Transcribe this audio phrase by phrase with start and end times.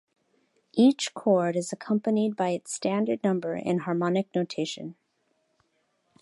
[0.73, 4.95] Each chord is accompanied by its standard number in harmonic notation.